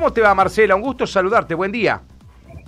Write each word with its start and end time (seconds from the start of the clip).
¿Cómo 0.00 0.14
te 0.14 0.22
va, 0.22 0.34
Marcela? 0.34 0.74
Un 0.76 0.80
gusto 0.80 1.06
saludarte. 1.06 1.54
Buen 1.54 1.70
día. 1.70 2.00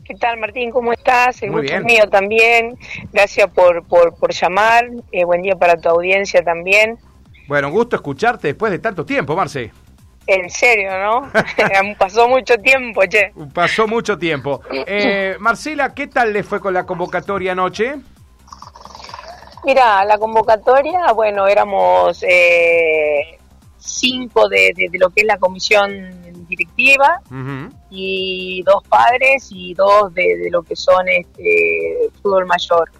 ¿Qué 0.05 0.15
tal, 0.17 0.37
Martín? 0.37 0.71
¿Cómo 0.71 0.93
estás? 0.93 1.43
El 1.43 1.51
gusto 1.51 1.73
es 1.73 1.83
mío 1.83 2.07
también. 2.11 2.77
Gracias 3.11 3.51
por, 3.53 3.87
por, 3.87 4.15
por 4.17 4.35
llamar. 4.35 4.85
Eh, 5.11 5.25
buen 5.25 5.41
día 5.41 5.57
para 5.57 5.79
tu 5.79 5.89
audiencia 5.89 6.45
también. 6.45 6.99
Bueno, 7.49 7.69
un 7.69 7.73
gusto 7.73 7.97
escucharte 7.97 8.49
después 8.49 8.71
de 8.71 8.81
tanto 8.81 9.07
tiempo, 9.07 9.35
Marce. 9.35 9.73
En 10.27 10.51
serio, 10.51 10.91
¿no? 10.99 11.33
Pasó 11.99 12.29
mucho 12.29 12.59
tiempo, 12.59 13.01
che. 13.07 13.33
Pasó 13.55 13.89
mucho 13.89 14.19
tiempo. 14.19 14.61
Eh, 14.71 15.37
Marcela, 15.41 15.95
¿qué 15.95 16.09
tal 16.09 16.35
le 16.35 16.43
fue 16.43 16.61
con 16.61 16.75
la 16.75 16.85
convocatoria 16.85 17.53
anoche? 17.53 17.95
Mira, 19.65 20.05
la 20.05 20.19
convocatoria, 20.19 21.13
bueno, 21.15 21.47
éramos 21.47 22.23
eh, 22.29 23.39
cinco 23.79 24.49
de, 24.49 24.75
lo 24.93 25.11
que 25.11 25.23
es 25.23 25.27
la 25.27 25.39
comisión 25.39 26.22
directiva 26.57 27.21
y 27.91 28.63
dos 28.65 28.83
padres 28.89 29.49
y 29.51 29.75
dos 29.75 30.13
de, 30.15 30.49
lo 30.51 30.63
que 30.63 30.77
son 30.77 31.09
este 31.09 32.11
fútbol 32.23 32.47
mayor. 32.47 32.91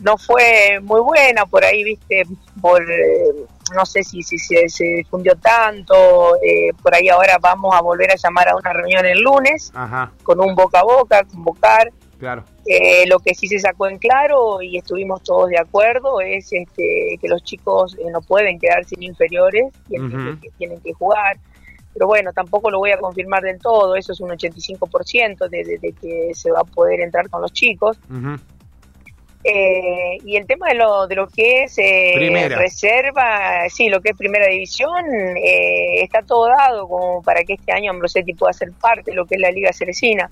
No 0.00 0.18
fue 0.18 0.78
muy 0.82 1.00
buena 1.00 1.46
por 1.46 1.64
ahí, 1.64 1.82
viste, 1.82 2.24
por 2.60 2.82
eh, 2.82 3.46
no 3.74 3.86
sé 3.86 4.02
si, 4.02 4.22
si, 4.22 4.38
se 4.38 4.84
difundió 4.84 5.34
tanto, 5.36 6.36
eh, 6.36 6.70
por 6.82 6.94
ahí 6.94 7.08
ahora 7.08 7.38
vamos 7.40 7.74
a 7.74 7.80
volver 7.80 8.10
a 8.10 8.16
llamar 8.16 8.48
a 8.48 8.56
una 8.56 8.72
reunión 8.72 9.06
el 9.06 9.20
lunes 9.20 9.72
con 10.22 10.40
un 10.40 10.54
boca 10.54 10.80
a 10.80 10.84
boca, 10.84 11.24
convocar. 11.24 11.90
Claro. 12.18 12.44
Eh, 12.66 13.06
lo 13.06 13.18
que 13.18 13.34
sí 13.34 13.46
se 13.46 13.58
sacó 13.58 13.88
en 13.88 13.98
claro 13.98 14.62
y 14.62 14.78
estuvimos 14.78 15.22
todos 15.22 15.50
de 15.50 15.58
acuerdo 15.58 16.20
es 16.20 16.50
este, 16.50 17.18
que 17.20 17.28
los 17.28 17.42
chicos 17.44 17.96
no 18.10 18.20
pueden 18.22 18.58
quedar 18.58 18.84
sin 18.86 19.02
inferiores 19.02 19.66
y 19.88 19.96
que 20.40 20.50
tienen 20.58 20.80
que 20.80 20.92
jugar 20.94 21.38
pero 21.96 22.08
bueno, 22.08 22.30
tampoco 22.34 22.70
lo 22.70 22.78
voy 22.78 22.90
a 22.90 22.98
confirmar 22.98 23.42
del 23.42 23.58
todo, 23.58 23.96
eso 23.96 24.12
es 24.12 24.20
un 24.20 24.28
85% 24.28 25.48
de, 25.48 25.78
de, 25.80 25.94
que 25.94 26.34
se 26.34 26.50
va 26.50 26.60
a 26.60 26.64
poder 26.64 27.00
entrar 27.00 27.30
con 27.30 27.40
los 27.40 27.50
chicos. 27.54 27.98
eh, 29.42 30.18
y 30.22 30.36
el 30.36 30.46
tema 30.46 30.68
de 30.68 30.74
lo, 30.74 31.06
de 31.06 31.14
lo 31.14 31.26
que 31.26 31.62
es 31.62 31.78
eh, 31.78 32.50
reserva, 32.50 33.66
sí, 33.70 33.88
lo 33.88 34.02
que 34.02 34.10
es 34.10 34.16
primera 34.16 34.46
división, 34.46 35.06
eh, 35.42 36.02
está 36.02 36.20
todo 36.20 36.48
dado 36.48 36.86
como 36.86 37.22
para 37.22 37.44
que 37.44 37.54
este 37.54 37.72
año 37.72 37.92
Ambrosetti 37.92 38.34
pueda 38.34 38.52
ser 38.52 38.72
parte 38.72 39.12
de 39.12 39.14
lo 39.14 39.24
que 39.24 39.36
es 39.36 39.40
la 39.40 39.50
Liga 39.50 39.72
Ceresina. 39.72 40.30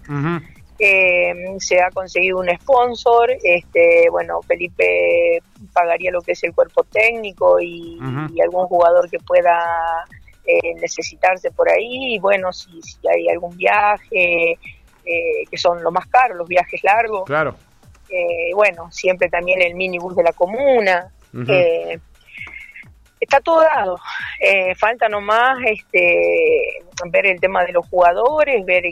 Eh, 0.78 1.33
se 1.61 1.80
ha 1.80 1.91
conseguido 1.92 2.41
un 2.41 2.48
sponsor, 2.61 3.30
este, 3.42 4.11
bueno, 4.11 4.42
Felipe 4.42 5.41
pagaría 5.72 6.11
lo 6.11 6.20
que 6.20 6.33
es 6.33 6.44
el 6.44 6.52
cuerpo 6.52 6.84
técnico 6.84 7.58
y 7.58 7.98
algún 8.42 8.67
jugador 8.67 9.08
que 9.08 9.19
pueda 9.20 10.05
eh, 10.47 10.75
necesitarse 10.75 11.50
por 11.53 11.70
ahí, 11.70 12.17
y 12.17 12.19
bueno, 12.19 12.53
si, 12.53 12.83
si 12.83 12.98
hay 13.09 13.31
algún 13.31 13.56
viaje, 13.56 14.59
eh, 15.06 15.45
que 15.51 15.56
son 15.56 15.83
lo 15.83 15.91
más 15.91 16.06
caros, 16.06 16.36
los 16.36 16.47
viajes 16.47 16.84
largos. 16.84 17.25
Claro. 17.25 17.56
Eh, 18.11 18.53
bueno, 18.55 18.92
siempre 18.92 19.31
también 19.31 19.62
el 19.62 19.75
minibús 19.75 20.14
de 20.14 20.23
la 20.23 20.33
comuna. 20.33 21.11
está 23.19 23.41
todo 23.41 23.62
dado. 23.62 23.98
falta 24.77 25.09
nomás 25.09 25.59
este, 25.64 26.84
ver 27.06 27.25
el 27.25 27.41
tema 27.41 27.64
de 27.64 27.73
los 27.73 27.89
jugadores, 27.89 28.67
ver 28.67 28.84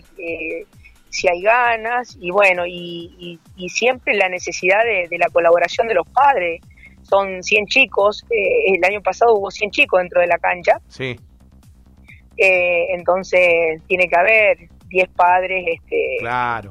si 1.11 1.29
hay 1.29 1.43
ganas 1.43 2.17
y 2.19 2.31
bueno, 2.31 2.65
y, 2.67 3.39
siempre 3.69 4.15
la 4.15 4.31
necesidad 4.31 4.85
de, 4.85 5.07
de, 5.11 5.19
la 5.19 5.29
colaboración 5.29 5.87
de 5.87 5.95
los 5.95 6.09
padres. 6.09 6.63
Son 7.03 7.43
100 7.43 7.67
chicos, 7.67 8.25
el 8.31 8.83
año 8.85 9.03
pasado 9.03 9.35
hubo 9.35 9.51
100 9.51 9.71
chicos 9.71 10.01
dentro 10.01 10.23
de 10.23 10.29
la 10.29 10.39
cancha. 10.39 10.81
Sí. 10.89 11.19
Eh, 12.37 12.95
entonces 12.95 13.83
tiene 13.87 14.09
que 14.09 14.17
haber 14.17 14.59
10 14.89 15.09
padres 15.09 15.65
este, 15.69 16.19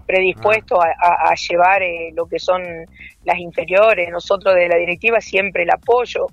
predispuestos 0.05 0.79
a, 0.79 1.33
llevar 1.33 1.81
eh, 1.81 2.11
lo 2.13 2.25
que 2.27 2.39
son 2.39 2.61
las 3.23 3.37
inferiores. 3.39 4.09
Nosotros 4.11 4.55
de 4.55 4.67
la 4.67 4.77
directiva 4.77 5.21
siempre 5.21 5.63
el 5.63 5.71
apoyo. 5.71 6.27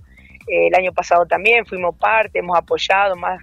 Eh, 0.47 0.69
el 0.69 0.75
año 0.75 0.93
pasado 0.93 1.27
también 1.27 1.67
fuimos 1.67 1.97
parte, 1.97 2.39
hemos 2.41 2.59
apoyado 2.59 3.17
más 3.17 3.43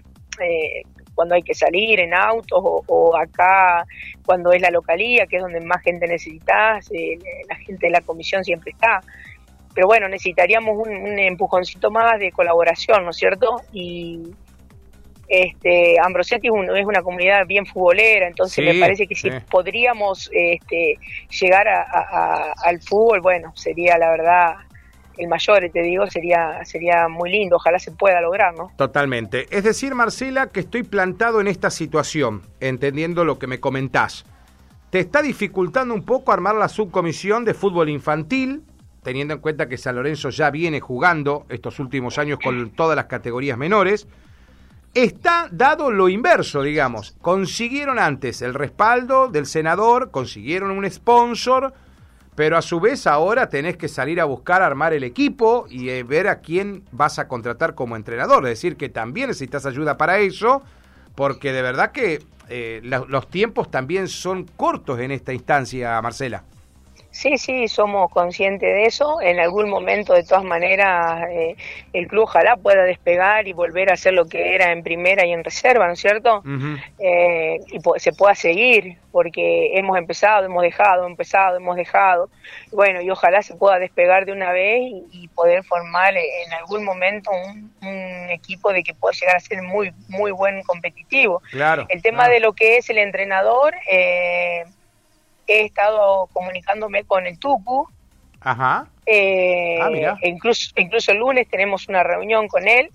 cuando 1.13 1.35
hay 1.35 1.43
que 1.43 1.53
salir 1.53 2.01
en 2.01 2.13
autos 2.13 2.59
o, 2.61 3.15
acá 3.15 3.85
cuando 4.25 4.51
es 4.51 4.61
la 4.61 4.69
localía, 4.69 5.25
que 5.27 5.37
es 5.37 5.41
donde 5.41 5.61
más 5.61 5.81
gente 5.81 6.05
necesitas, 6.07 6.89
la 7.47 7.55
gente 7.55 7.87
de 7.87 7.89
la 7.89 8.01
comisión 8.01 8.43
siempre 8.43 8.71
está. 8.71 9.01
Pero 9.73 9.87
bueno, 9.87 10.09
necesitaríamos 10.09 10.75
un, 10.75 10.93
un 10.93 11.17
empujoncito 11.17 11.89
más 11.89 12.19
de 12.19 12.33
colaboración, 12.33 13.05
¿no 13.05 13.11
es 13.11 13.15
cierto? 13.15 13.61
Y, 13.71 14.33
este, 15.27 15.99
Ambrosetti 15.99 16.47
es, 16.47 16.85
una 16.85 17.01
comunidad 17.01 17.45
bien 17.47 17.65
futbolera, 17.65 18.27
entonces 18.27 18.63
me 18.63 18.79
parece 18.79 19.07
que 19.07 19.15
si 19.15 19.29
podríamos 19.49 20.29
este, 20.31 20.97
llegar 21.29 21.67
al 21.67 22.81
fútbol, 22.81 23.21
bueno, 23.21 23.51
sería 23.55 23.97
la 23.97 24.11
verdad 24.11 24.55
el 25.17 25.27
mayor, 25.27 25.69
te 25.71 25.81
digo, 25.81 26.07
sería, 26.07 26.63
sería 26.65 27.07
muy 27.07 27.31
lindo, 27.31 27.55
ojalá 27.55 27.79
se 27.79 27.91
pueda 27.91 28.21
lograr, 28.21 28.53
¿no? 28.53 28.71
Totalmente. 28.75 29.47
Es 29.49 29.63
decir, 29.63 29.95
Marcela, 29.95 30.47
que 30.47 30.59
estoy 30.59 30.83
plantado 30.83 31.41
en 31.41 31.47
esta 31.47 31.69
situación, 31.69 32.41
entendiendo 32.59 33.23
lo 33.23 33.39
que 33.39 33.47
me 33.47 33.59
comentás. 33.59 34.25
¿Te 34.89 34.99
está 34.99 35.21
dificultando 35.21 35.93
un 35.93 36.03
poco 36.03 36.31
armar 36.31 36.55
la 36.55 36.69
subcomisión 36.69 37.45
de 37.45 37.53
fútbol 37.53 37.89
infantil, 37.89 38.63
teniendo 39.03 39.33
en 39.33 39.39
cuenta 39.39 39.67
que 39.67 39.77
San 39.77 39.95
Lorenzo 39.95 40.29
ya 40.29 40.49
viene 40.51 40.79
jugando 40.79 41.45
estos 41.49 41.79
últimos 41.79 42.17
años 42.17 42.39
con 42.43 42.71
todas 42.71 42.95
las 42.95 43.05
categorías 43.05 43.57
menores? 43.57 44.07
Está 44.95 45.49
dado 45.51 45.91
lo 45.91 46.07
inverso, 46.07 46.61
digamos. 46.61 47.17
Consiguieron 47.21 47.99
antes 47.99 48.41
el 48.41 48.53
respaldo 48.53 49.27
del 49.27 49.45
senador, 49.45 50.09
consiguieron 50.09 50.71
un 50.71 50.89
sponsor, 50.89 51.73
pero 52.33 52.55
a 52.55 52.61
su 52.61 52.79
vez 52.79 53.05
ahora 53.05 53.49
tenés 53.49 53.75
que 53.75 53.89
salir 53.89 54.21
a 54.21 54.25
buscar 54.25 54.61
armar 54.61 54.93
el 54.93 55.03
equipo 55.03 55.65
y 55.69 55.89
eh, 55.89 56.03
ver 56.03 56.29
a 56.29 56.39
quién 56.39 56.85
vas 56.93 57.19
a 57.19 57.27
contratar 57.27 57.75
como 57.75 57.97
entrenador. 57.97 58.45
Es 58.45 58.51
decir, 58.51 58.77
que 58.77 58.87
también 58.87 59.27
necesitas 59.27 59.65
ayuda 59.65 59.97
para 59.97 60.19
eso, 60.19 60.63
porque 61.13 61.51
de 61.51 61.61
verdad 61.61 61.91
que 61.91 62.23
eh, 62.47 62.79
los 62.81 63.29
tiempos 63.29 63.69
también 63.69 64.07
son 64.07 64.45
cortos 64.55 64.97
en 65.01 65.11
esta 65.11 65.33
instancia, 65.33 66.01
Marcela. 66.01 66.45
Sí, 67.15 67.37
sí, 67.37 67.69
somos 67.69 68.11
conscientes 68.11 68.67
de 68.67 68.87
eso. 68.87 69.21
En 69.21 69.39
algún 69.39 69.69
momento, 69.69 70.11
de 70.11 70.25
todas 70.25 70.43
maneras, 70.43 71.23
eh, 71.31 71.55
el 71.93 72.07
club 72.09 72.23
ojalá 72.23 72.57
pueda 72.57 72.83
despegar 72.83 73.47
y 73.47 73.53
volver 73.53 73.89
a 73.89 73.95
ser 73.95 74.15
lo 74.15 74.25
que 74.25 74.53
era 74.53 74.73
en 74.73 74.83
primera 74.83 75.25
y 75.25 75.31
en 75.31 75.41
reserva, 75.41 75.87
¿no 75.87 75.93
es 75.93 75.99
cierto? 76.01 76.43
Eh, 76.99 77.61
y 77.71 77.79
se 78.01 78.11
pueda 78.11 78.35
seguir, 78.35 78.97
porque 79.13 79.77
hemos 79.77 79.97
empezado, 79.97 80.45
hemos 80.45 80.61
dejado, 80.61 81.07
empezado, 81.07 81.55
hemos 81.55 81.77
dejado. 81.77 82.29
Bueno, 82.73 82.99
y 82.99 83.09
ojalá 83.09 83.41
se 83.43 83.55
pueda 83.55 83.79
despegar 83.79 84.25
de 84.25 84.33
una 84.33 84.51
vez 84.51 84.81
y, 85.09 85.29
poder 85.29 85.63
formar 85.63 86.15
en 86.17 86.53
algún 86.53 86.83
momento 86.83 87.31
un, 87.31 88.29
equipo 88.29 88.73
de 88.73 88.83
que 88.83 88.93
pueda 88.93 89.13
llegar 89.13 89.37
a 89.37 89.39
ser 89.39 89.61
muy, 89.61 89.93
muy 90.09 90.31
buen 90.31 90.63
competitivo. 90.63 91.41
Claro. 91.51 91.85
El 91.87 92.01
tema 92.01 92.27
de 92.27 92.41
lo 92.41 92.51
que 92.51 92.75
es 92.75 92.89
el 92.89 92.97
entrenador. 92.97 93.73
Eh, 93.89 94.65
he 95.47 95.65
estado 95.65 96.27
comunicándome 96.33 97.03
con 97.03 97.25
el 97.25 97.39
Tucu. 97.39 97.87
Ajá. 98.41 98.87
Eh, 99.05 99.79
ah, 99.81 100.17
incluso, 100.23 100.71
incluso 100.77 101.11
el 101.11 101.19
lunes 101.19 101.47
tenemos 101.49 101.87
una 101.87 102.03
reunión 102.03 102.47
con 102.47 102.67
él. 102.67 102.89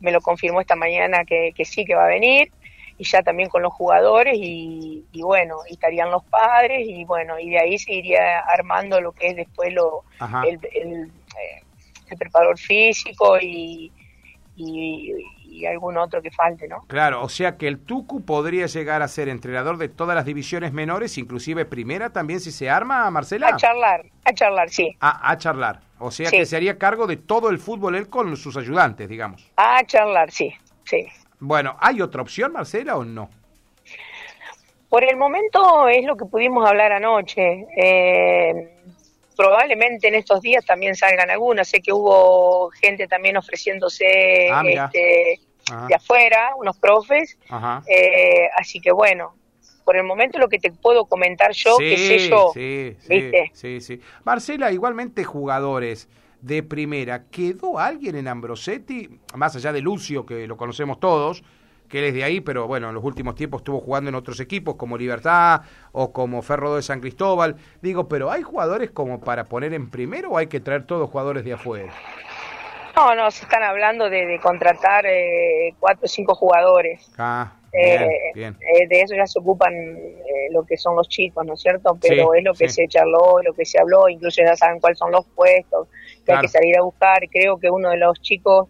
Me 0.00 0.12
lo 0.12 0.20
confirmó 0.20 0.60
esta 0.60 0.76
mañana 0.76 1.24
que, 1.24 1.54
sí, 1.64 1.84
que 1.84 1.94
va 1.94 2.04
a 2.04 2.08
venir. 2.08 2.52
Y 2.98 3.04
ya 3.04 3.22
también 3.22 3.48
con 3.48 3.62
los 3.62 3.72
jugadores 3.72 4.36
y, 4.38 5.04
bueno, 5.14 5.58
y 5.68 5.72
estarían 5.72 6.10
los 6.10 6.22
padres 6.24 6.86
y 6.86 7.04
bueno, 7.04 7.38
y 7.38 7.50
de 7.50 7.58
ahí 7.58 7.78
se 7.78 7.94
iría 7.94 8.38
armando 8.40 9.00
lo 9.00 9.12
que 9.12 9.28
es 9.28 9.36
después 9.36 9.72
lo, 9.72 10.04
el, 10.46 10.60
el, 10.72 11.04
eh, 11.04 11.62
el 12.10 12.18
preparador 12.18 12.58
físico 12.58 13.38
y, 13.40 13.90
y 14.56 15.14
algún 15.66 15.96
otro 15.96 16.20
que 16.22 16.30
falte, 16.30 16.68
¿no? 16.68 16.80
Claro, 16.86 17.22
o 17.22 17.28
sea 17.28 17.56
que 17.56 17.68
el 17.68 17.78
Tucu 17.78 18.24
podría 18.24 18.66
llegar 18.66 19.02
a 19.02 19.08
ser 19.08 19.28
entrenador 19.28 19.76
de 19.76 19.88
todas 19.88 20.14
las 20.14 20.24
divisiones 20.24 20.72
menores, 20.72 21.18
inclusive 21.18 21.64
primera 21.64 22.10
también 22.10 22.40
si 22.40 22.50
se 22.50 22.68
arma, 22.68 23.10
Marcela. 23.10 23.48
A 23.48 23.56
charlar, 23.56 24.04
a 24.24 24.32
charlar, 24.32 24.70
sí. 24.70 24.96
A, 25.00 25.36
charlar, 25.36 25.80
o 25.98 26.10
sea 26.10 26.30
que 26.30 26.46
se 26.46 26.56
haría 26.56 26.78
cargo 26.78 27.06
de 27.06 27.16
todo 27.16 27.50
el 27.50 27.58
fútbol 27.58 27.94
él 27.94 28.08
con 28.08 28.36
sus 28.36 28.56
ayudantes, 28.56 29.08
digamos. 29.08 29.50
A 29.56 29.84
charlar, 29.84 30.30
sí, 30.30 30.52
sí. 30.84 31.06
Bueno, 31.40 31.76
¿hay 31.80 32.00
otra 32.00 32.22
opción, 32.22 32.52
Marcela, 32.52 32.96
o 32.96 33.04
no? 33.04 33.28
Por 34.88 35.04
el 35.04 35.16
momento 35.16 35.88
es 35.88 36.04
lo 36.04 36.16
que 36.16 36.26
pudimos 36.26 36.68
hablar 36.68 36.92
anoche. 36.92 37.66
Eh, 37.76 38.78
probablemente 39.36 40.08
en 40.08 40.14
estos 40.14 40.40
días 40.40 40.64
también 40.64 40.94
salgan 40.94 41.30
algunas. 41.30 41.68
Sé 41.68 41.80
que 41.80 41.92
hubo 41.92 42.70
gente 42.70 43.06
también 43.08 43.36
ofreciéndose 43.36 44.50
ah, 44.52 44.62
este, 44.66 45.40
de 45.88 45.94
afuera, 45.94 46.50
unos 46.56 46.78
profes. 46.78 47.38
Eh, 47.86 48.48
así 48.56 48.80
que 48.80 48.92
bueno, 48.92 49.34
por 49.84 49.96
el 49.96 50.04
momento 50.04 50.38
lo 50.38 50.48
que 50.48 50.58
te 50.58 50.70
puedo 50.70 51.06
comentar 51.06 51.52
yo, 51.52 51.76
que 51.78 51.96
sé 51.96 52.28
yo, 52.28 52.50
sí, 52.54 52.96
¿viste? 53.08 53.50
Sí, 53.54 53.80
sí. 53.80 54.00
Marcela, 54.24 54.70
igualmente 54.72 55.24
jugadores 55.24 56.08
de 56.40 56.62
primera, 56.62 57.24
¿quedó 57.30 57.78
alguien 57.78 58.16
en 58.16 58.28
Ambrosetti, 58.28 59.08
más 59.34 59.54
allá 59.56 59.72
de 59.72 59.80
Lucio, 59.80 60.26
que 60.26 60.46
lo 60.46 60.56
conocemos 60.56 60.98
todos, 60.98 61.42
que 61.92 61.98
él 61.98 62.06
es 62.06 62.14
de 62.14 62.24
ahí, 62.24 62.40
pero 62.40 62.66
bueno, 62.66 62.88
en 62.88 62.94
los 62.94 63.04
últimos 63.04 63.34
tiempos 63.34 63.60
estuvo 63.60 63.78
jugando 63.78 64.08
en 64.08 64.14
otros 64.14 64.40
equipos 64.40 64.76
como 64.76 64.96
Libertad 64.96 65.60
o 65.92 66.10
como 66.10 66.40
Ferro 66.40 66.74
de 66.74 66.80
San 66.80 67.02
Cristóbal. 67.02 67.56
Digo, 67.82 68.08
pero 68.08 68.30
¿hay 68.30 68.40
jugadores 68.40 68.90
como 68.90 69.20
para 69.20 69.44
poner 69.44 69.74
en 69.74 69.90
primero 69.90 70.30
o 70.30 70.38
hay 70.38 70.46
que 70.46 70.58
traer 70.58 70.86
todos 70.86 71.10
jugadores 71.10 71.44
de 71.44 71.52
afuera? 71.52 71.92
No, 72.96 73.14
no, 73.14 73.30
se 73.30 73.44
están 73.44 73.62
hablando 73.62 74.08
de, 74.08 74.40
contratar 74.42 75.04
eh, 75.04 75.74
cuatro 75.78 76.06
o 76.06 76.08
cinco 76.08 76.34
jugadores. 76.34 77.10
Ah, 77.18 77.52
bien, 77.70 78.02
eh, 78.04 78.08
bien. 78.34 78.56
Eh, 78.60 78.86
de 78.88 79.02
eso 79.02 79.14
ya 79.14 79.26
se 79.26 79.38
ocupan 79.38 79.74
eh, 79.74 80.48
lo 80.50 80.64
que 80.64 80.78
son 80.78 80.96
los 80.96 81.10
chicos, 81.10 81.44
¿no 81.44 81.52
es 81.52 81.60
cierto? 81.60 81.98
Pero 82.00 82.32
es 82.32 82.42
lo 82.42 82.54
que 82.54 82.70
se 82.70 82.88
charló, 82.88 83.42
lo 83.42 83.52
que 83.52 83.66
se 83.66 83.78
habló, 83.78 84.08
incluso 84.08 84.42
ya 84.42 84.56
saben 84.56 84.80
cuáles 84.80 84.98
son 84.98 85.12
los 85.12 85.26
puestos 85.26 85.88
que 86.24 86.32
hay 86.32 86.40
que 86.40 86.48
salir 86.48 86.78
a 86.78 86.82
buscar. 86.82 87.20
Creo 87.30 87.58
que 87.58 87.68
uno 87.68 87.90
de 87.90 87.98
los 87.98 88.18
chicos 88.22 88.68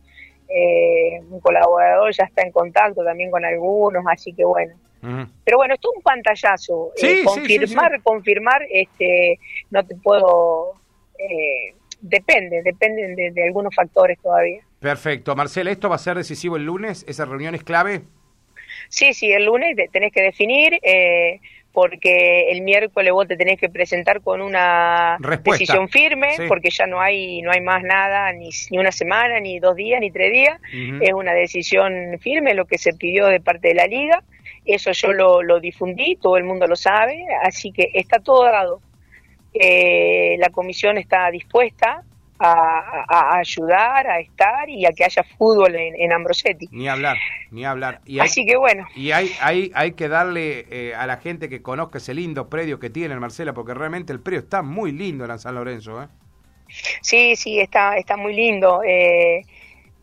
eh, 0.54 1.20
un 1.30 1.40
colaborador 1.40 2.12
ya 2.14 2.24
está 2.24 2.42
en 2.42 2.52
contacto 2.52 3.04
también 3.04 3.30
con 3.30 3.44
algunos, 3.44 4.04
así 4.08 4.32
que 4.32 4.44
bueno. 4.44 4.74
Pero 5.44 5.56
bueno, 5.56 5.74
esto 5.74 5.90
es 5.90 5.96
un 5.96 6.02
pantallazo. 6.02 6.92
Eh, 7.02 7.24
confirmar, 7.24 8.00
confirmar, 8.02 8.62
este, 8.70 9.40
no 9.70 9.84
te 9.84 9.96
puedo. 9.96 10.74
Eh, 11.18 11.74
depende, 12.00 12.62
depende 12.62 13.08
de, 13.16 13.32
de, 13.32 13.44
algunos 13.44 13.74
factores 13.74 14.16
todavía. 14.20 14.62
Perfecto. 14.78 15.34
Marcela, 15.34 15.72
¿esto 15.72 15.88
va 15.88 15.96
a 15.96 15.98
ser 15.98 16.16
decisivo 16.16 16.56
el 16.56 16.66
lunes? 16.66 17.04
¿Esa 17.08 17.24
reunión 17.24 17.56
es 17.56 17.64
clave? 17.64 18.02
Sí, 18.88 19.12
sí, 19.12 19.32
el 19.32 19.46
lunes 19.46 19.76
tenés 19.90 20.12
que 20.12 20.22
definir. 20.22 20.78
Eh, 20.82 21.40
porque 21.72 22.50
el 22.50 22.62
miércoles 22.62 23.12
vos 23.12 23.26
te 23.26 23.36
tenés 23.36 23.58
que 23.58 23.68
presentar 23.68 24.20
con 24.20 24.42
una 24.42 25.16
decisión 25.44 25.88
firme, 25.88 26.36
porque 26.48 26.70
ya 26.70 26.86
no 26.86 27.00
hay 27.00 27.40
no 27.42 27.50
hay 27.50 27.60
más 27.60 27.82
nada, 27.82 28.32
ni, 28.32 28.50
ni 28.70 28.78
una 28.78 28.92
semana, 28.92 29.40
ni 29.40 29.58
dos 29.58 29.76
días, 29.76 30.00
ni 30.00 30.10
tres 30.10 30.32
días, 30.32 30.60
es 31.00 31.12
una 31.12 31.32
decisión 31.32 32.18
firme 32.20 32.54
lo 32.54 32.66
que 32.66 32.78
se 32.78 32.92
pidió 32.92 33.26
de 33.26 33.40
parte 33.40 33.68
de 33.68 33.74
la 33.74 33.86
liga, 33.86 34.22
eso 34.64 34.92
yo 34.92 35.12
lo, 35.12 35.42
lo 35.42 35.60
difundí, 35.60 36.16
todo 36.16 36.36
el 36.36 36.44
mundo 36.44 36.66
lo 36.66 36.76
sabe, 36.76 37.24
así 37.42 37.72
que 37.72 37.90
está 37.94 38.20
todo 38.20 38.44
dado. 38.44 38.80
Eh, 39.54 40.36
la 40.38 40.48
comisión 40.48 40.96
está 40.96 41.30
dispuesta 41.30 42.04
a, 42.38 43.36
ayudar, 43.36 44.06
a 44.06 44.20
estar 44.20 44.68
y 44.68 44.84
a 44.84 44.92
que 44.92 45.04
haya 45.04 45.22
fútbol 45.38 45.74
en, 45.74 45.94
en 45.94 46.12
Ambrosetti. 46.12 46.68
Ni 46.72 46.88
hablar, 46.88 47.16
ni 47.50 47.64
hablar. 47.64 48.00
Y 48.04 48.18
Así 48.18 48.44
que 48.44 48.56
bueno. 48.56 48.86
Y 48.96 49.12
hay, 49.12 49.30
hay, 49.40 49.70
hay 49.74 49.92
que 49.92 50.08
darle 50.08 50.66
eh, 50.70 50.94
a 50.94 51.06
la 51.06 51.18
gente 51.18 51.48
que 51.48 51.62
conozca 51.62 51.98
ese 51.98 52.14
lindo 52.14 52.48
predio 52.48 52.78
que 52.78 52.90
tiene 52.90 53.14
Marcela, 53.16 53.54
porque 53.54 53.74
realmente 53.74 54.12
el 54.12 54.20
predio 54.20 54.40
está 54.40 54.62
muy 54.62 54.92
lindo 54.92 55.24
en 55.24 55.38
San 55.38 55.54
Lorenzo. 55.54 56.02
¿eh? 56.02 56.08
Sí, 57.00 57.36
sí, 57.36 57.60
está, 57.60 57.96
está 57.96 58.16
muy 58.16 58.34
lindo. 58.34 58.82
Eh, 58.84 59.44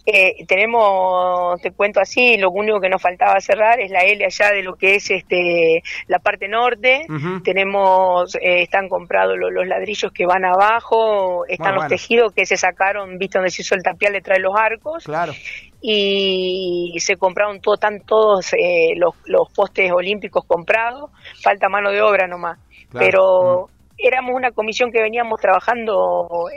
eh, 0.06 0.46
tenemos, 0.48 1.62
te 1.62 1.72
cuento 1.72 2.00
así, 2.00 2.38
lo 2.38 2.52
único 2.52 2.80
que 2.80 2.90
nos 2.90 3.02
faltaba 3.02 3.40
cerrar 3.42 3.80
es 3.80 3.92
la 3.92 4.02
L 4.02 4.24
allá 4.26 4.52
de 4.52 4.64
lo 4.64 4.76
que 4.76 4.96
es 4.96 5.12
este 5.12 5.84
la 6.08 6.20
parte 6.20 6.48
norte. 6.48 7.06
Tenemos, 7.44 8.36
eh, 8.36 8.64
están 8.64 8.90
comprados 8.90 9.38
los, 9.38 9.68
ladrillos 9.68 10.12
que 10.12 10.26
van 10.26 10.46
abajo, 10.46 11.46
están 11.48 11.76
los 11.76 11.88
tejidos 11.88 12.34
que 12.34 12.46
se 12.46 12.58
sacaron, 12.58 13.18
viste 13.18 13.38
donde 13.38 13.52
se 13.52 13.62
hizo 13.62 13.76
el 13.76 13.84
tapial 13.84 14.14
detrás 14.14 14.38
de 14.38 14.44
los 14.44 14.56
arcos. 14.56 15.04
Claro. 15.04 15.34
Y 15.82 16.96
se 17.00 17.16
compraron 17.18 17.62
todo, 17.62 17.76
están 17.76 18.02
todos 18.02 18.54
eh, 18.54 18.94
los, 18.96 19.16
los 19.26 19.52
postes 19.52 19.92
olímpicos 19.92 20.44
comprados, 20.46 21.12
falta 21.42 21.70
mano 21.70 21.92
de 21.92 22.02
obra 22.02 22.28
nomás. 22.28 22.58
Pero 22.92 23.70
éramos 23.98 24.34
una 24.34 24.52
comisión 24.52 24.92
que 24.92 25.02
veníamos 25.02 25.40
trabajando 25.40 26.48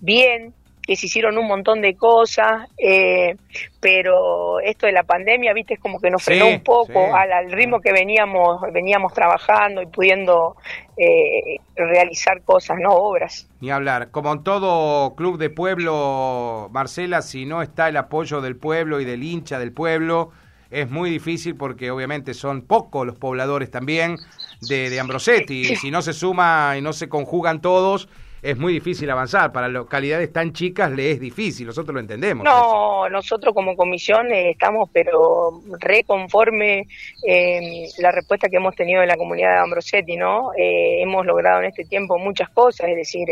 bien, 0.00 0.52
que 0.86 0.96
se 0.96 1.06
hicieron 1.06 1.38
un 1.38 1.46
montón 1.46 1.80
de 1.80 1.94
cosas, 1.96 2.68
eh, 2.76 3.36
pero 3.80 4.58
esto 4.60 4.86
de 4.86 4.92
la 4.92 5.04
pandemia, 5.04 5.52
viste, 5.52 5.74
es 5.74 5.80
como 5.80 6.00
que 6.00 6.10
nos 6.10 6.22
frenó 6.22 6.48
un 6.48 6.60
poco 6.62 7.14
al, 7.14 7.52
ritmo 7.52 7.80
que 7.80 7.92
veníamos 7.92 8.60
veníamos 8.72 9.12
trabajando 9.14 9.80
y 9.80 9.86
pudiendo 9.86 10.56
eh, 10.96 11.58
realizar 11.76 12.42
cosas, 12.42 12.78
no 12.80 12.90
obras. 12.90 13.48
Ni 13.60 13.70
hablar. 13.70 14.10
Como 14.10 14.32
en 14.32 14.42
todo 14.42 15.14
club 15.14 15.38
de 15.38 15.50
pueblo, 15.50 16.68
Marcela, 16.72 17.22
si 17.22 17.46
no 17.46 17.62
está 17.62 17.88
el 17.88 17.96
apoyo 17.96 18.40
del 18.40 18.56
pueblo 18.56 19.00
y 19.00 19.04
del 19.04 19.22
hincha 19.22 19.60
del 19.60 19.72
pueblo, 19.72 20.32
es 20.70 20.90
muy 20.90 21.10
difícil 21.10 21.54
porque 21.54 21.90
obviamente 21.90 22.34
son 22.34 22.62
pocos 22.62 23.06
los 23.06 23.16
pobladores 23.16 23.70
también 23.70 24.16
de, 24.62 24.90
de 24.90 24.98
Ambrosetti. 24.98 25.62
Y 25.72 25.76
si 25.76 25.90
no 25.92 26.02
se 26.02 26.12
suma 26.12 26.74
y 26.76 26.80
no 26.80 26.92
se 26.92 27.08
conjugan 27.08 27.60
todos, 27.60 28.08
es 28.42 28.58
muy 28.58 28.72
difícil 28.72 29.08
avanzar. 29.08 29.52
Para 29.52 29.68
localidades 29.68 30.32
tan 30.32 30.52
chicas 30.52 30.90
le 30.90 31.12
es 31.12 31.20
difícil, 31.20 31.66
nosotros 31.66 31.94
lo 31.94 32.00
entendemos. 32.00 32.44
No, 32.44 33.08
nosotros 33.08 33.54
como 33.54 33.76
comisión 33.76 34.32
eh, 34.32 34.50
estamos 34.50 34.90
pero 34.92 35.62
reconforme 35.78 36.88
eh, 37.26 37.88
la 37.98 38.10
respuesta 38.10 38.48
que 38.48 38.56
hemos 38.56 38.74
tenido 38.74 39.00
de 39.00 39.06
la 39.06 39.16
comunidad 39.16 39.52
de 39.52 39.58
Ambrosetti, 39.60 40.16
¿no? 40.16 40.52
Eh, 40.56 41.00
hemos 41.00 41.24
logrado 41.24 41.60
en 41.60 41.66
este 41.66 41.84
tiempo 41.84 42.18
muchas 42.18 42.50
cosas, 42.50 42.88
es 42.88 42.96
decir, 42.96 43.28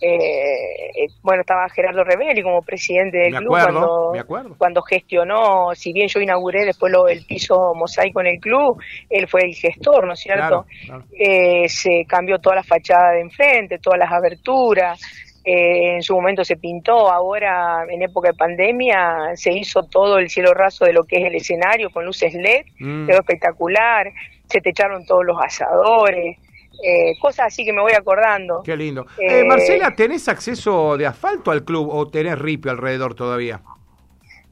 eh, 0.00 0.90
eh, 0.94 1.08
bueno, 1.22 1.40
estaba 1.40 1.68
Gerardo 1.70 2.04
Rebelli 2.04 2.42
como 2.42 2.62
presidente 2.62 3.18
del 3.18 3.34
club 3.34 3.48
cuando, 3.48 4.12
cuando 4.56 4.82
gestionó, 4.82 5.74
si 5.74 5.92
bien 5.92 6.08
yo 6.08 6.20
inauguré 6.20 6.64
después 6.64 6.92
lo, 6.92 7.08
el 7.08 7.24
piso 7.24 7.74
mosaico 7.74 8.20
en 8.20 8.28
el 8.28 8.40
club, 8.40 8.80
él 9.10 9.26
fue 9.26 9.42
el 9.42 9.54
gestor, 9.54 10.06
¿no 10.06 10.12
es 10.12 10.20
cierto? 10.20 10.66
Eh, 11.12 11.68
se 11.68 12.04
cambió 12.06 12.38
toda 12.38 12.56
la 12.56 12.62
fachada 12.62 13.12
de 13.12 13.22
enfrente, 13.22 13.78
todas 13.78 13.98
las 13.98 14.12
aberturas, 14.12 15.00
eh, 15.44 15.96
en 15.96 16.02
su 16.02 16.14
momento 16.14 16.44
se 16.44 16.56
pintó, 16.56 17.10
ahora 17.10 17.84
en 17.88 18.02
época 18.02 18.28
de 18.28 18.34
pandemia 18.34 19.34
se 19.34 19.52
hizo 19.52 19.82
todo 19.82 20.18
el 20.18 20.28
cielo 20.30 20.54
raso 20.54 20.84
de 20.84 20.92
lo 20.92 21.04
que 21.04 21.16
es 21.16 21.24
el 21.24 21.34
escenario 21.34 21.90
con 21.90 22.04
luces 22.04 22.34
LED, 22.34 22.66
mm. 22.78 23.06
quedó 23.06 23.18
espectacular, 23.18 24.12
se 24.48 24.60
te 24.60 24.70
echaron 24.70 25.04
todos 25.06 25.24
los 25.24 25.38
asadores, 25.42 26.36
eh, 26.82 27.18
cosas 27.20 27.46
así 27.46 27.64
que 27.64 27.72
me 27.72 27.80
voy 27.80 27.92
acordando. 27.92 28.62
Qué 28.62 28.76
lindo. 28.76 29.06
Eh, 29.18 29.44
Marcela, 29.44 29.94
¿tenés 29.94 30.28
acceso 30.28 30.96
de 30.96 31.06
asfalto 31.06 31.50
al 31.50 31.64
club 31.64 31.88
o 31.90 32.08
tenés 32.08 32.38
ripio 32.38 32.70
alrededor 32.70 33.14
todavía? 33.14 33.60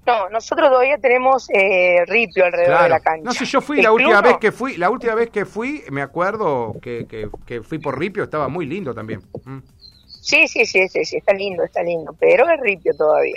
No, 0.06 0.28
nosotros 0.28 0.68
todavía 0.68 0.98
tenemos 0.98 1.48
eh, 1.50 2.04
ripio 2.06 2.44
alrededor 2.44 2.84
de 2.84 2.88
la 2.88 3.00
cancha. 3.00 3.24
No 3.24 3.32
sé, 3.32 3.44
yo 3.44 3.60
fui 3.60 3.82
la 3.82 3.90
última 3.90 4.20
vez 4.20 4.36
que 4.38 4.52
fui, 4.52 4.76
la 4.76 4.88
última 4.88 5.16
vez 5.16 5.30
que 5.30 5.44
fui, 5.44 5.82
me 5.90 6.00
acuerdo 6.00 6.76
que, 6.80 7.06
que, 7.44 7.62
fui 7.62 7.78
por 7.78 7.98
ripio, 7.98 8.22
estaba 8.22 8.46
muy 8.46 8.66
lindo 8.66 8.94
también. 8.94 9.20
Mm. 9.44 9.58
Sí, 10.26 10.48
sí, 10.48 10.66
sí, 10.66 10.88
sí, 10.88 11.04
sí, 11.04 11.18
está 11.18 11.32
lindo, 11.32 11.62
está 11.62 11.84
lindo, 11.84 12.12
pero 12.18 12.50
es 12.50 12.58
ripio 12.60 12.92
todavía. 12.96 13.36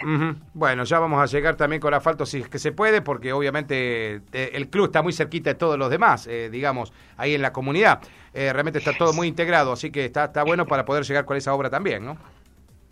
Bueno, 0.55 0.83
ya 0.85 0.97
vamos 0.97 1.21
a 1.21 1.27
llegar 1.27 1.55
también 1.55 1.79
con 1.79 1.93
asfalto 1.93 2.25
si 2.25 2.39
es 2.39 2.49
que 2.49 2.57
se 2.57 2.71
puede, 2.71 3.03
porque 3.03 3.31
obviamente 3.31 4.21
eh, 4.33 4.49
el 4.53 4.71
club 4.71 4.85
está 4.85 5.03
muy 5.03 5.13
cerquita 5.13 5.51
de 5.51 5.55
todos 5.55 5.77
los 5.77 5.91
demás, 5.91 6.25
eh, 6.25 6.49
digamos, 6.51 6.91
ahí 7.15 7.35
en 7.35 7.43
la 7.43 7.53
comunidad. 7.53 7.99
Eh, 8.33 8.51
realmente 8.51 8.79
está 8.79 8.97
todo 8.97 9.13
muy 9.13 9.27
integrado, 9.27 9.71
así 9.71 9.91
que 9.91 10.05
está, 10.05 10.25
está 10.25 10.43
bueno 10.43 10.65
para 10.65 10.83
poder 10.83 11.03
llegar 11.03 11.25
con 11.25 11.37
esa 11.37 11.53
obra 11.53 11.69
también, 11.69 12.03
¿no? 12.03 12.17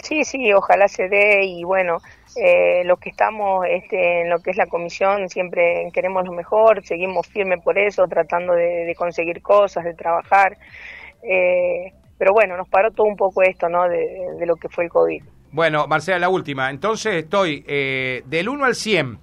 Sí, 0.03 0.23
sí, 0.25 0.53
ojalá 0.53 0.87
se 0.87 1.09
dé 1.09 1.43
y 1.43 1.63
bueno, 1.63 1.97
eh, 2.35 2.83
los 2.85 2.99
que 2.99 3.09
estamos 3.09 3.65
este, 3.67 4.21
en 4.21 4.29
lo 4.29 4.37
que 4.41 4.51
es 4.51 4.57
la 4.57 4.67
comisión 4.67 5.27
siempre 5.27 5.89
queremos 5.91 6.23
lo 6.23 6.33
mejor, 6.33 6.85
seguimos 6.85 7.25
firmes 7.25 7.63
por 7.63 7.79
eso, 7.79 8.07
tratando 8.07 8.53
de, 8.53 8.93
conseguir 8.95 9.41
cosas, 9.41 9.85
de 9.85 9.95
trabajar. 9.95 10.55
Eh, 11.23 11.93
pero 12.17 12.33
bueno, 12.33 12.57
nos 12.57 12.67
paró 12.67 12.91
todo 12.91 13.07
un 13.07 13.15
poco 13.15 13.43
esto, 13.43 13.69
¿no? 13.69 13.87
De, 13.87 14.45
lo 14.45 14.55
que 14.55 14.69
fue 14.69 14.85
el 14.85 14.89
COVID. 14.89 15.23
Bueno, 15.51 15.87
Marcela, 15.87 16.19
la 16.19 16.29
última. 16.29 16.69
Entonces 16.69 17.15
estoy 17.15 17.63
eh, 17.67 18.23
del 18.25 18.49
1 18.49 18.65
al 18.65 18.75
100, 18.75 19.19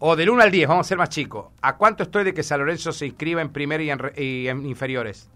o 0.00 0.16
del 0.16 0.30
1 0.30 0.42
al 0.42 0.50
10, 0.50 0.68
vamos 0.68 0.86
a 0.86 0.88
ser 0.88 0.98
más 0.98 1.08
chicos. 1.08 1.46
¿A 1.62 1.76
cuánto 1.76 2.02
estoy 2.02 2.24
de 2.24 2.34
que 2.34 2.42
San 2.42 2.60
Lorenzo 2.60 2.92
se 2.92 3.06
inscriba 3.06 3.40
en 3.40 3.52
primer 3.52 3.80
y 3.80 3.90
en, 3.90 4.66
inferiores? 4.66 5.30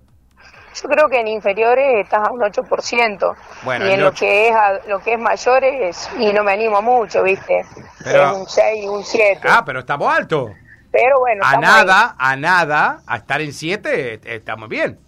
Yo 0.74 0.88
creo 0.88 1.08
que 1.08 1.20
en 1.20 1.28
inferiores 1.28 2.04
estás 2.04 2.28
a 2.28 2.30
un 2.30 2.40
8%. 2.40 3.36
Bueno, 3.64 3.86
y 3.86 3.92
en 3.92 4.02
lo 4.02 4.12
que 4.12 4.48
es 4.48 4.54
lo 4.86 5.00
que 5.00 5.14
es 5.14 5.18
mayores, 5.18 6.10
y 6.18 6.32
no 6.32 6.44
me 6.44 6.52
animo 6.52 6.82
mucho, 6.82 7.22
¿viste? 7.22 7.64
Pero, 8.04 8.36
un 8.36 8.46
6, 8.46 8.86
un 8.88 9.04
7. 9.04 9.40
Ah, 9.48 9.62
pero 9.64 9.80
estamos 9.80 10.14
alto. 10.14 10.52
Pero 10.90 11.18
bueno. 11.20 11.42
A 11.44 11.56
nada, 11.56 12.14
a 12.18 12.36
nada, 12.36 13.00
a 13.06 13.16
estar 13.16 13.40
en 13.40 13.52
7, 13.52 14.20
estamos 14.24 14.68
bien. 14.68 14.98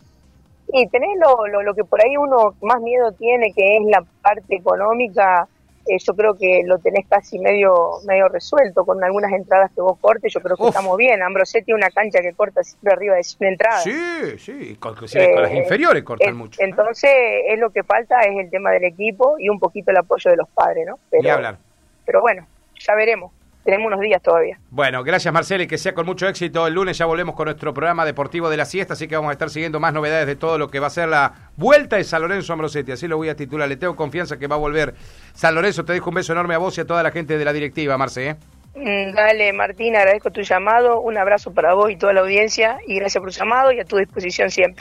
Y 0.73 0.87
tenés 0.89 1.11
lo, 1.19 1.63
lo, 1.63 1.75
que 1.75 1.85
por 1.85 2.03
ahí 2.03 2.17
uno 2.17 2.55
más 2.63 2.81
miedo 2.81 3.13
tiene, 3.13 3.53
que 3.53 3.77
es 3.77 3.83
la 3.87 4.05
parte 4.23 4.57
económica, 4.57 5.49
eh, 5.87 5.97
yo 5.99 6.15
creo 6.15 6.35
que 6.35 6.63
lo 6.67 6.79
tenés 6.79 7.07
casi 7.09 7.39
medio 7.39 8.01
medio 8.07 8.29
resuelto 8.29 8.85
con 8.85 9.03
algunas 9.03 9.33
entradas 9.33 9.71
que 9.75 9.81
vos 9.81 9.99
cortes, 9.99 10.33
yo 10.33 10.41
creo 10.41 10.57
que 10.57 10.69
estamos 10.69 10.97
bien. 10.97 11.23
Ambrosetti 11.23 11.73
una 11.73 11.91
cancha 11.91 12.21
que 12.21 12.33
corta 12.35 12.63
siempre 12.63 12.93
arriba 12.93 13.17
de 13.17 13.25
100 13.25 13.49
entradas. 13.51 13.83
Sí, 13.83 14.39
sí, 14.39 14.77
con, 14.77 14.95
con 14.95 15.43
las 15.43 15.55
inferiores 15.55 16.03
cortan 16.05 16.37
mucho. 16.37 16.63
Entonces, 16.63 17.11
es 17.49 17.59
lo 17.59 17.71
que 17.71 17.83
falta, 17.83 18.21
es 18.21 18.39
el 18.39 18.51
tema 18.51 18.71
del 18.71 18.85
equipo 18.85 19.37
y 19.39 19.49
un 19.49 19.59
poquito 19.59 19.91
el 19.91 19.97
apoyo 19.97 20.31
de 20.31 20.37
los 20.37 20.49
padres, 20.51 20.87
¿no? 20.87 20.99
Pero, 21.11 21.33
hablar. 21.33 21.57
Pero 22.05 22.21
bueno, 22.21 22.47
ya 22.79 22.95
veremos 22.95 23.33
tenemos 23.71 23.87
unos 23.87 24.01
días 24.01 24.21
todavía. 24.21 24.59
Bueno, 24.71 25.05
gracias 25.05 25.33
Marcela 25.33 25.63
y 25.63 25.67
que 25.69 25.79
sea 25.79 25.95
con 25.95 26.05
mucho 26.05 26.27
éxito. 26.27 26.67
El 26.67 26.75
lunes 26.75 26.99
ya 26.99 27.07
volvemos 27.07 27.37
con 27.37 27.45
nuestro 27.45 27.73
programa 27.73 28.05
deportivo 28.05 28.51
de 28.51 28.57
la 28.57 28.65
siesta, 28.65 28.95
así 28.95 29.07
que 29.07 29.15
vamos 29.15 29.31
a 29.31 29.33
estar 29.33 29.49
siguiendo 29.49 29.79
más 29.79 29.93
novedades 29.93 30.27
de 30.27 30.35
todo 30.35 30.59
lo 30.59 30.69
que 30.69 30.81
va 30.81 30.89
a 30.89 30.91
ser 30.91 31.09
la 31.09 31.51
vuelta 31.57 31.97
de 31.97 32.05
San 32.05 32.23
Lorenzo 32.23 32.53
Ambrosetti. 32.53 32.93
Así 32.93 33.07
lo 33.07 33.17
voy 33.17 33.29
a 33.29 33.37
titular. 33.37 33.69
Le 33.69 33.77
tengo 33.77 33.95
confianza 33.95 34.39
que 34.39 34.49
va 34.49 34.57
a 34.57 34.59
volver 34.59 34.95
San 35.35 35.55
Lorenzo. 35.55 35.85
Te 35.85 35.93
dejo 35.93 36.11
un 36.11 36.17
beso 36.17 36.33
enorme 36.33 36.55
a 36.55 36.59
vos 36.59 36.77
y 36.79 36.81
a 36.81 36.85
toda 36.85 37.03
la 37.03 37.13
gente 37.13 37.39
de 37.39 37.45
la 37.45 37.53
directiva, 37.53 37.97
Marce. 37.97 38.31
¿eh? 38.31 38.37
Mm, 38.75 39.15
dale, 39.15 39.53
Martín, 39.53 39.95
agradezco 39.95 40.31
tu 40.31 40.43
llamado. 40.43 41.01
Un 41.01 41.17
abrazo 41.17 41.53
para 41.53 41.75
vos 41.75 41.91
y 41.91 41.97
toda 41.97 42.13
la 42.13 42.21
audiencia 42.21 42.79
y 42.87 42.97
gracias 42.97 43.21
por 43.21 43.33
tu 43.33 43.39
llamado 43.39 43.73
y 43.73 43.79
a 43.79 43.85
tu 43.85 43.99
disposición 43.99 44.51
siempre. 44.51 44.79